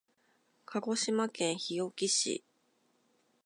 [0.65, 2.43] 鹿児島県日置市